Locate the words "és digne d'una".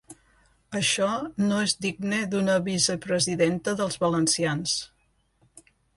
1.65-2.55